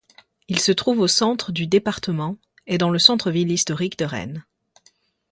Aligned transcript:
Il 0.47 0.57
se 0.59 0.71
trouve 0.71 0.97
au 0.97 1.07
centre 1.07 1.51
du 1.51 1.67
département 1.67 2.35
et 2.65 2.79
dans 2.79 2.89
le 2.89 2.97
centre-ville 2.97 3.51
historique 3.51 3.99
de 3.99 4.05
Rennes. 4.05 4.43